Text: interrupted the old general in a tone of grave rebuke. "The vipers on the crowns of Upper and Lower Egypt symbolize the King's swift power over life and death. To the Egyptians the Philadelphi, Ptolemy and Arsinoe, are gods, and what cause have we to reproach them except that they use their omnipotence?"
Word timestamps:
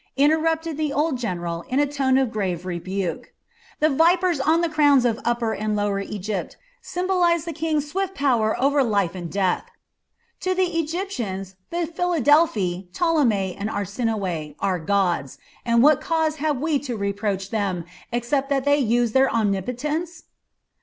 interrupted 0.17 0.77
the 0.77 0.91
old 0.91 1.19
general 1.19 1.61
in 1.69 1.79
a 1.79 1.85
tone 1.85 2.17
of 2.17 2.31
grave 2.31 2.65
rebuke. 2.65 3.33
"The 3.79 3.89
vipers 3.91 4.39
on 4.39 4.61
the 4.61 4.67
crowns 4.67 5.05
of 5.05 5.19
Upper 5.23 5.53
and 5.53 5.75
Lower 5.75 5.99
Egypt 5.99 6.57
symbolize 6.81 7.45
the 7.45 7.53
King's 7.53 7.87
swift 7.87 8.15
power 8.15 8.59
over 8.59 8.81
life 8.83 9.13
and 9.13 9.31
death. 9.31 9.65
To 10.39 10.55
the 10.55 10.79
Egyptians 10.81 11.53
the 11.69 11.85
Philadelphi, 11.85 12.89
Ptolemy 12.93 13.55
and 13.55 13.69
Arsinoe, 13.69 14.55
are 14.59 14.79
gods, 14.79 15.37
and 15.63 15.83
what 15.83 16.01
cause 16.01 16.37
have 16.37 16.57
we 16.57 16.79
to 16.79 16.97
reproach 16.97 17.51
them 17.51 17.85
except 18.11 18.49
that 18.49 18.65
they 18.65 18.79
use 18.79 19.11
their 19.11 19.29
omnipotence?" 19.31 20.23